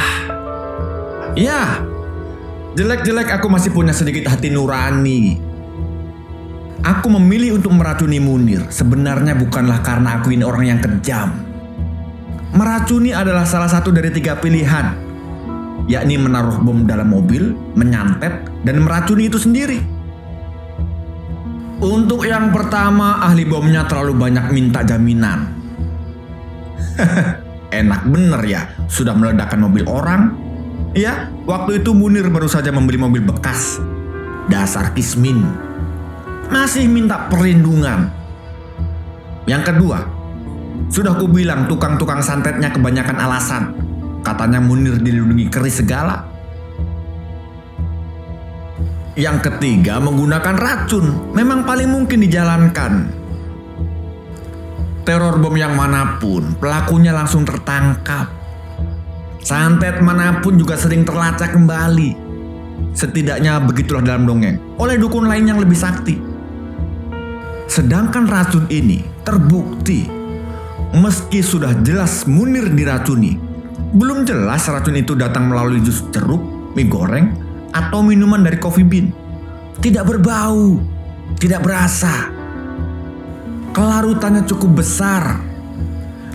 Ya, 1.34 1.82
jelek-jelek 2.78 3.34
aku 3.42 3.50
masih 3.50 3.74
punya 3.74 3.90
sedikit 3.90 4.30
hati 4.30 4.54
nurani. 4.54 5.42
Aku 6.86 7.10
memilih 7.10 7.58
untuk 7.58 7.74
meracuni 7.74 8.22
Munir 8.22 8.70
sebenarnya 8.70 9.34
bukanlah 9.34 9.82
karena 9.82 10.22
aku 10.22 10.30
ini 10.30 10.46
orang 10.46 10.78
yang 10.78 10.78
kejam. 10.78 11.55
Meracuni 12.56 13.12
adalah 13.12 13.44
salah 13.44 13.68
satu 13.68 13.92
dari 13.92 14.08
tiga 14.16 14.40
pilihan, 14.40 14.96
yakni 15.92 16.16
menaruh 16.16 16.64
bom 16.64 16.88
dalam 16.88 17.12
mobil, 17.12 17.52
menyantet, 17.76 18.48
dan 18.64 18.80
meracuni 18.80 19.28
itu 19.28 19.36
sendiri. 19.36 19.84
Untuk 21.84 22.24
yang 22.24 22.56
pertama, 22.56 23.20
ahli 23.20 23.44
bomnya 23.44 23.84
terlalu 23.84 24.16
banyak 24.16 24.56
minta 24.56 24.88
jaminan. 24.88 25.52
Enak 27.84 28.08
bener 28.08 28.40
ya, 28.48 28.72
sudah 28.88 29.12
meledakkan 29.12 29.60
mobil 29.60 29.84
orang. 29.92 30.32
Ya, 30.96 31.28
waktu 31.44 31.84
itu 31.84 31.92
Munir 31.92 32.32
baru 32.32 32.48
saja 32.48 32.72
membeli 32.72 32.96
mobil 32.96 33.20
bekas. 33.20 33.84
Dasar 34.48 34.96
Kismin. 34.96 35.44
Masih 36.48 36.88
minta 36.88 37.28
perlindungan. 37.28 38.08
Yang 39.44 39.76
kedua, 39.76 40.15
sudah 40.90 41.18
ku 41.18 41.26
bilang 41.26 41.66
tukang-tukang 41.66 42.22
santetnya 42.22 42.70
kebanyakan 42.70 43.18
alasan. 43.18 43.64
Katanya 44.22 44.62
Munir 44.62 44.98
dilindungi 45.02 45.50
keris 45.50 45.82
segala. 45.82 46.26
Yang 49.16 49.50
ketiga 49.50 50.02
menggunakan 50.02 50.56
racun. 50.58 51.34
Memang 51.34 51.64
paling 51.64 51.90
mungkin 51.90 52.20
dijalankan. 52.26 52.94
Teror 55.06 55.38
bom 55.38 55.54
yang 55.54 55.78
mana 55.78 56.18
pun, 56.18 56.58
pelakunya 56.58 57.14
langsung 57.14 57.46
tertangkap. 57.46 58.26
Santet 59.46 60.02
mana 60.02 60.42
pun 60.42 60.58
juga 60.58 60.74
sering 60.74 61.06
terlacak 61.06 61.54
kembali. 61.54 62.18
Setidaknya 62.98 63.62
begitulah 63.62 64.02
dalam 64.02 64.26
dongeng. 64.26 64.58
Oleh 64.82 64.98
dukun 64.98 65.30
lain 65.30 65.46
yang 65.46 65.62
lebih 65.62 65.78
sakti. 65.78 66.18
Sedangkan 67.70 68.26
racun 68.26 68.66
ini 68.74 69.06
terbukti 69.22 70.15
Meski 70.94 71.42
sudah 71.42 71.74
jelas 71.82 72.30
Munir 72.30 72.70
diracuni, 72.70 73.40
belum 73.96 74.28
jelas 74.28 74.68
racun 74.68 75.00
itu 75.00 75.16
datang 75.16 75.48
melalui 75.48 75.80
jus 75.80 76.04
jeruk, 76.12 76.76
mie 76.76 76.84
goreng, 76.86 77.32
atau 77.72 78.04
minuman 78.04 78.44
dari 78.44 78.60
coffee 78.60 78.84
bean. 78.84 79.08
Tidak 79.80 80.04
berbau, 80.04 80.80
tidak 81.40 81.64
berasa. 81.64 82.28
Kelarutannya 83.72 84.44
cukup 84.44 84.84
besar. 84.84 85.40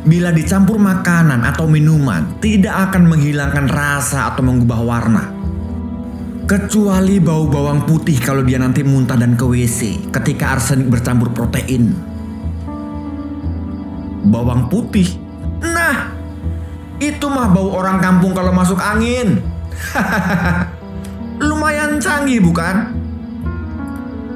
Bila 0.01 0.33
dicampur 0.33 0.81
makanan 0.81 1.45
atau 1.45 1.69
minuman, 1.69 2.41
tidak 2.41 2.89
akan 2.89 3.05
menghilangkan 3.13 3.69
rasa 3.69 4.33
atau 4.33 4.41
mengubah 4.41 4.81
warna. 4.81 5.25
Kecuali 6.49 7.21
bau 7.21 7.47
bawang 7.47 7.85
putih 7.85 8.17
kalau 8.19 8.41
dia 8.41 8.57
nanti 8.57 8.81
muntah 8.83 9.15
dan 9.15 9.37
ke 9.37 9.45
WC 9.45 10.11
ketika 10.11 10.59
arsenik 10.59 10.91
bercampur 10.91 11.31
protein 11.31 12.10
bawang 14.25 14.69
putih. 14.69 15.09
Nah, 15.61 16.13
itu 17.01 17.27
mah 17.29 17.49
bau 17.49 17.73
orang 17.81 18.01
kampung 18.01 18.37
kalau 18.37 18.53
masuk 18.53 18.77
angin. 18.77 19.41
Lumayan 21.49 21.97
canggih 21.97 22.45
bukan? 22.45 23.01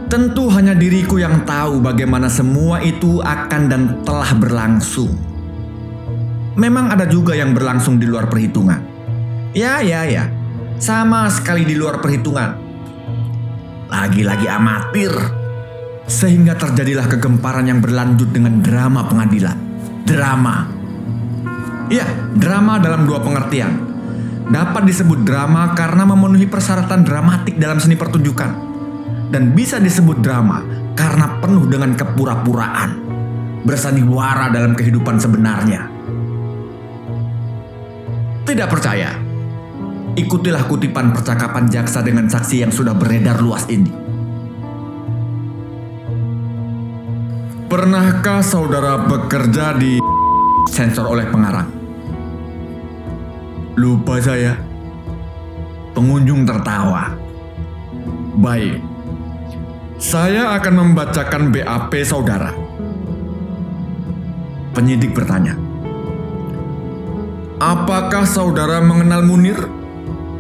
Tentu 0.09 0.49
hanya 0.53 0.73
diriku 0.73 1.21
yang 1.21 1.45
tahu 1.45 1.83
bagaimana 1.83 2.31
semua 2.31 2.81
itu 2.81 3.21
akan 3.21 3.63
dan 3.69 3.83
telah 4.07 4.31
berlangsung. 4.37 5.13
Memang 6.55 6.95
ada 6.95 7.05
juga 7.05 7.35
yang 7.35 7.51
berlangsung 7.51 7.99
di 7.99 8.07
luar 8.07 8.31
perhitungan. 8.31 8.79
Ya, 9.53 9.83
ya, 9.83 10.07
ya. 10.07 10.31
Sama 10.79 11.27
sekali 11.29 11.67
di 11.67 11.75
luar 11.75 11.99
perhitungan. 11.99 12.51
Lagi-lagi 13.91 14.47
amatir. 14.47 15.13
Sehingga 16.05 16.55
terjadilah 16.55 17.11
kegemparan 17.11 17.67
yang 17.67 17.81
berlanjut 17.81 18.29
dengan 18.31 18.61
drama 18.61 19.09
pengadilan 19.09 19.64
drama. 20.05 20.69
Ya, 21.89 22.05
drama 22.37 22.77
dalam 22.81 23.09
dua 23.09 23.21
pengertian. 23.25 23.93
Dapat 24.45 24.85
disebut 24.85 25.25
drama 25.25 25.73
karena 25.73 26.05
memenuhi 26.05 26.45
persyaratan 26.45 27.01
dramatik 27.03 27.57
dalam 27.57 27.81
seni 27.81 27.97
pertunjukan. 27.97 28.77
Dan 29.33 29.57
bisa 29.57 29.81
disebut 29.81 30.21
drama 30.21 30.61
karena 30.93 31.41
penuh 31.41 31.65
dengan 31.67 31.97
kepura-puraan. 31.97 33.03
Bersandiwara 33.65 34.53
dalam 34.53 34.77
kehidupan 34.77 35.17
sebenarnya. 35.17 35.89
Tidak 38.45 38.69
percaya? 38.69 39.17
Ikutilah 40.15 40.69
kutipan 40.69 41.17
percakapan 41.17 41.67
jaksa 41.73 42.05
dengan 42.05 42.29
saksi 42.29 42.61
yang 42.61 42.71
sudah 42.71 42.93
beredar 42.93 43.41
luas 43.41 43.65
ini. 43.73 44.04
Pernahkah 47.75 48.39
saudara 48.39 49.03
bekerja 49.03 49.75
di 49.75 49.99
sensor 50.71 51.11
oleh 51.11 51.27
pengarang? 51.27 51.67
Lupa 53.75 54.23
saya. 54.23 54.55
Pengunjung 55.91 56.47
tertawa. 56.47 57.19
Baik. 58.39 58.79
Saya 59.99 60.55
akan 60.55 60.75
membacakan 60.87 61.51
BAP 61.51 61.91
saudara. 62.07 62.55
Penyidik 64.71 65.11
bertanya. 65.11 65.59
Apakah 67.59 68.23
saudara 68.23 68.79
mengenal 68.87 69.27
Munir? 69.27 69.59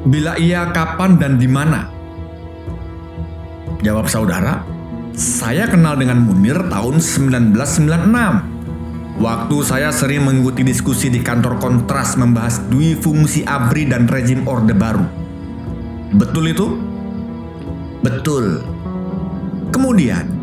Bila 0.07 0.39
iya, 0.39 0.71
kapan 0.71 1.19
dan 1.19 1.43
di 1.43 1.51
mana? 1.51 1.91
Jawab 3.83 4.07
saudara, 4.07 4.63
saya 5.15 5.71
kenal 5.71 5.95
dengan 5.95 6.27
Munir 6.27 6.59
tahun 6.67 6.99
1996. 6.99 9.15
Waktu 9.15 9.57
saya 9.63 9.95
sering 9.95 10.27
mengikuti 10.27 10.67
diskusi 10.67 11.07
di 11.07 11.23
kantor 11.23 11.63
kontras 11.63 12.19
membahas 12.19 12.67
dui 12.67 12.99
fungsi 12.99 13.47
ABRI 13.47 13.95
dan 13.95 14.11
rezim 14.11 14.43
Orde 14.43 14.75
Baru. 14.75 15.07
Betul 16.19 16.51
itu? 16.51 16.67
Betul. 18.03 18.67
Kemudian, 19.71 20.35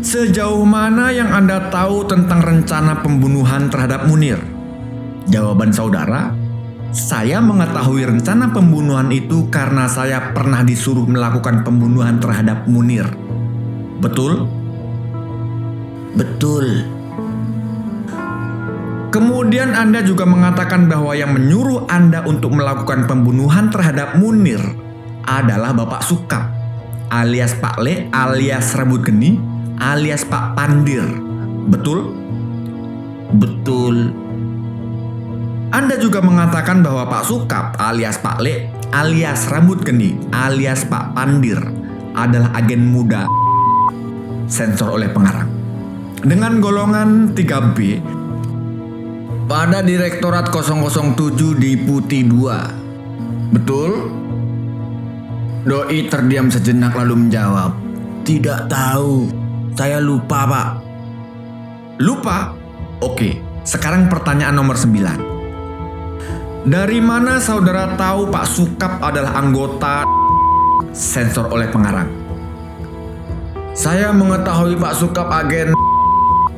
sejauh 0.00 0.64
mana 0.64 1.12
yang 1.12 1.28
Anda 1.36 1.68
tahu 1.68 2.08
tentang 2.08 2.40
rencana 2.40 3.04
pembunuhan 3.04 3.68
terhadap 3.68 4.08
Munir? 4.08 4.40
Jawaban 5.28 5.76
saudara, 5.76 6.32
saya 6.96 7.44
mengetahui 7.44 8.08
rencana 8.08 8.56
pembunuhan 8.56 9.12
itu 9.12 9.52
karena 9.52 9.84
saya 9.84 10.32
pernah 10.32 10.64
disuruh 10.64 11.04
melakukan 11.04 11.60
pembunuhan 11.60 12.16
terhadap 12.16 12.64
Munir. 12.64 13.25
Betul? 14.00 14.44
Betul. 16.16 16.66
Kemudian 19.12 19.72
Anda 19.72 20.04
juga 20.04 20.28
mengatakan 20.28 20.92
bahwa 20.92 21.16
yang 21.16 21.32
menyuruh 21.32 21.88
Anda 21.88 22.20
untuk 22.28 22.52
melakukan 22.52 23.08
pembunuhan 23.08 23.72
terhadap 23.72 24.20
Munir 24.20 24.60
adalah 25.24 25.72
Bapak 25.72 26.04
Sukap, 26.04 26.52
alias 27.08 27.56
Pak 27.56 27.80
Le, 27.80 28.12
alias 28.12 28.76
Rambut 28.76 29.00
Geni, 29.00 29.40
alias 29.80 30.20
Pak 30.28 30.52
Pandir. 30.52 31.04
Betul? 31.72 32.12
Betul. 33.40 34.12
Anda 35.72 35.96
juga 35.96 36.20
mengatakan 36.20 36.84
bahwa 36.84 37.08
Pak 37.08 37.24
Sukap 37.24 37.80
alias 37.80 38.20
Pak 38.20 38.44
Le, 38.44 38.68
alias 38.92 39.48
Rambut 39.48 39.80
Geni, 39.80 40.20
alias 40.28 40.84
Pak 40.84 41.16
Pandir 41.16 41.60
adalah 42.12 42.52
agen 42.52 42.84
muda 42.92 43.45
sensor 44.46 44.94
oleh 44.94 45.10
pengarang. 45.10 45.50
Dengan 46.22 46.58
golongan 46.58 47.36
3B 47.36 48.00
pada 49.46 49.78
Direktorat 49.84 50.50
007 50.50 51.54
di 51.54 51.78
Putih 51.78 52.26
2. 52.26 53.54
Betul? 53.54 53.90
Doi 55.66 56.06
terdiam 56.06 56.50
sejenak 56.50 56.94
lalu 56.94 57.26
menjawab, 57.26 57.74
"Tidak 58.22 58.70
tahu. 58.70 59.30
Saya 59.74 59.98
lupa, 59.98 60.46
Pak." 60.46 60.68
Lupa? 62.02 62.54
Oke, 63.02 63.38
sekarang 63.66 64.06
pertanyaan 64.10 64.54
nomor 64.54 64.78
9. 64.78 65.18
Dari 66.66 66.98
mana 66.98 67.38
saudara 67.38 67.94
tahu 67.94 68.26
Pak 68.26 68.46
Sukap 68.50 68.98
adalah 68.98 69.38
anggota 69.38 70.02
sensor 70.90 71.46
oleh 71.54 71.70
pengarang? 71.70 72.25
Saya 73.76 74.08
mengetahui 74.08 74.80
Pak 74.80 74.96
Sukap 74.96 75.28
agen 75.28 75.76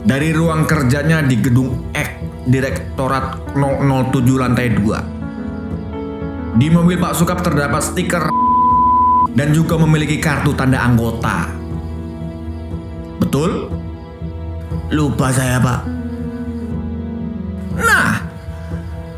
dari 0.07 0.31
ruang 0.31 0.63
kerjanya 0.71 1.19
di 1.19 1.35
gedung 1.35 1.91
X 1.91 2.15
Direktorat 2.47 3.59
007 3.59 4.39
lantai 4.39 4.71
2. 4.71 6.63
Di 6.63 6.71
mobil 6.71 6.95
Pak 6.95 7.19
Sukap 7.19 7.43
terdapat 7.43 7.83
stiker 7.83 8.31
dan 9.35 9.51
juga 9.51 9.75
memiliki 9.83 10.23
kartu 10.23 10.55
tanda 10.55 10.79
anggota. 10.79 11.51
Betul? 13.19 13.67
Lupa 14.95 15.35
saya, 15.35 15.59
Pak. 15.59 15.81
Nah, 17.83 18.11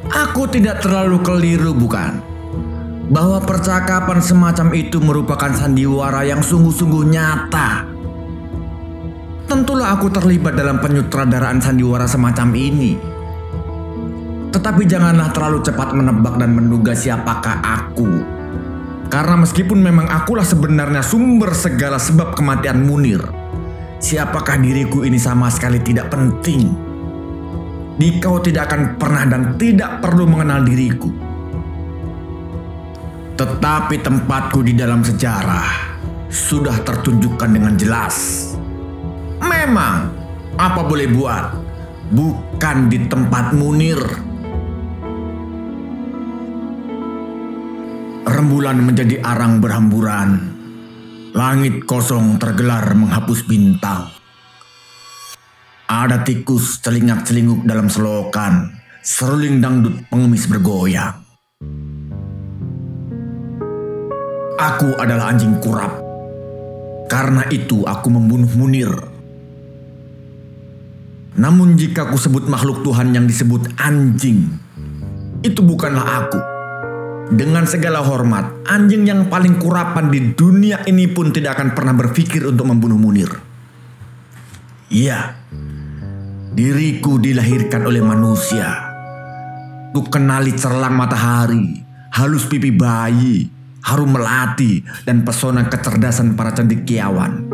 aku 0.09 0.49
tidak 0.49 0.81
terlalu 0.81 1.21
keliru 1.21 1.77
bukan? 1.77 2.30
Bahwa 3.11 3.43
percakapan 3.43 4.23
semacam 4.23 4.71
itu 4.71 5.03
merupakan 5.03 5.51
sandiwara 5.51 6.23
yang 6.23 6.47
sungguh-sungguh 6.47 7.11
nyata. 7.11 7.83
Tentulah 9.51 9.99
aku 9.99 10.07
terlibat 10.15 10.55
dalam 10.55 10.79
penyutradaraan 10.79 11.59
sandiwara 11.59 12.07
semacam 12.07 12.55
ini. 12.55 12.95
Tetapi 14.55 14.83
janganlah 14.87 15.35
terlalu 15.35 15.59
cepat 15.59 15.91
menebak 15.91 16.39
dan 16.39 16.55
menduga 16.55 16.95
siapakah 16.95 17.59
aku. 17.59 18.23
Karena 19.11 19.43
meskipun 19.43 19.83
memang 19.83 20.07
akulah 20.07 20.47
sebenarnya 20.47 21.03
sumber 21.03 21.51
segala 21.51 21.99
sebab 21.99 22.39
kematian 22.39 22.87
Munir, 22.87 23.27
siapakah 23.99 24.55
diriku 24.63 25.03
ini 25.03 25.19
sama 25.19 25.51
sekali 25.51 25.83
tidak 25.83 26.15
penting. 26.15 26.71
Dikau 27.99 28.39
tidak 28.39 28.71
akan 28.71 28.95
pernah 29.03 29.27
dan 29.27 29.59
tidak 29.59 29.99
perlu 29.99 30.31
mengenal 30.31 30.63
diriku. 30.63 31.30
Tetapi 33.41 34.05
tempatku 34.05 34.61
di 34.61 34.77
dalam 34.77 35.01
sejarah 35.01 35.97
sudah 36.29 36.77
tertunjukkan 36.85 37.49
dengan 37.49 37.73
jelas. 37.73 38.45
Memang, 39.41 40.13
apa 40.61 40.85
boleh 40.85 41.09
buat, 41.09 41.57
bukan 42.13 42.93
di 42.93 43.09
tempat 43.09 43.57
Munir. 43.57 43.97
Rembulan 48.29 48.77
menjadi 48.85 49.25
arang 49.25 49.65
berhamburan. 49.65 50.29
Langit 51.33 51.89
kosong 51.89 52.37
tergelar 52.37 52.93
menghapus 52.93 53.49
bintang. 53.49 54.13
Ada 55.89 56.29
tikus 56.29 56.85
celingak-celinguk 56.85 57.65
dalam 57.65 57.89
selokan. 57.89 58.69
Seruling 59.01 59.65
dangdut 59.65 59.97
pengemis 60.13 60.45
bergoyang. 60.45 61.30
Aku 64.61 64.93
adalah 65.01 65.33
anjing 65.33 65.57
kurap. 65.65 65.97
Karena 67.09 67.49
itu 67.49 67.89
aku 67.89 68.13
membunuh 68.13 68.53
Munir. 68.61 68.93
Namun 71.41 71.81
jika 71.81 72.05
aku 72.05 72.21
sebut 72.21 72.45
makhluk 72.45 72.85
Tuhan 72.85 73.17
yang 73.17 73.25
disebut 73.25 73.73
anjing, 73.81 74.53
itu 75.41 75.65
bukanlah 75.65 76.05
aku. 76.05 76.41
Dengan 77.33 77.65
segala 77.65 78.05
hormat, 78.05 78.69
anjing 78.69 79.09
yang 79.09 79.33
paling 79.33 79.57
kurapan 79.57 80.13
di 80.13 80.37
dunia 80.37 80.85
ini 80.85 81.09
pun 81.09 81.33
tidak 81.33 81.57
akan 81.57 81.73
pernah 81.73 81.97
berpikir 81.97 82.45
untuk 82.45 82.69
membunuh 82.69 83.01
Munir. 83.01 83.33
Iya, 84.93 85.41
diriku 86.53 87.17
dilahirkan 87.17 87.89
oleh 87.89 88.05
manusia. 88.05 88.93
Ku 89.97 90.05
kenali 90.05 90.53
cerlang 90.53 90.99
matahari, 90.99 91.81
halus 92.13 92.45
pipi 92.45 92.75
bayi, 92.75 93.60
harum 93.85 94.13
melati, 94.13 94.85
dan 95.05 95.25
pesona 95.25 95.67
kecerdasan 95.67 96.37
para 96.37 96.53
cendekiawan. 96.53 97.49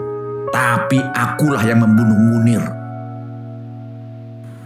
Tapi 0.50 0.98
akulah 1.00 1.62
yang 1.66 1.82
membunuh 1.82 2.16
Munir. 2.16 2.64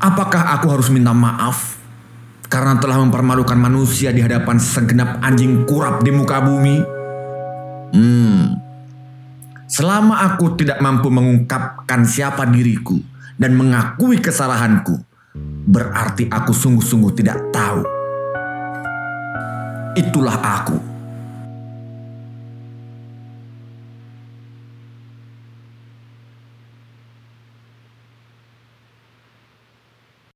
Apakah 0.01 0.57
aku 0.57 0.73
harus 0.73 0.89
minta 0.89 1.13
maaf 1.13 1.77
karena 2.49 2.81
telah 2.81 2.97
mempermalukan 3.05 3.57
manusia 3.57 4.09
di 4.17 4.25
hadapan 4.25 4.57
segenap 4.57 5.21
anjing 5.21 5.69
kurap 5.69 6.01
di 6.01 6.09
muka 6.09 6.41
bumi? 6.41 6.77
Hmm, 7.91 8.57
selama 9.69 10.25
aku 10.25 10.57
tidak 10.57 10.81
mampu 10.81 11.13
mengungkapkan 11.13 12.07
siapa 12.09 12.49
diriku 12.49 12.97
dan 13.37 13.59
mengakui 13.59 14.23
kesalahanku, 14.23 14.97
berarti 15.69 16.33
aku 16.33 16.53
sungguh-sungguh 16.57 17.13
tidak 17.21 17.37
tahu. 17.53 17.83
Itulah 20.01 20.39
aku. 20.39 20.90